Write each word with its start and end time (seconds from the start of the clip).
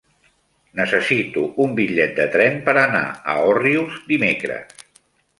Necessito 0.77 1.43
un 1.65 1.75
bitllet 1.79 2.15
de 2.19 2.25
tren 2.35 2.57
per 2.69 2.75
anar 2.85 3.03
a 3.33 3.35
Òrrius 3.51 3.99
dimecres. 4.13 4.87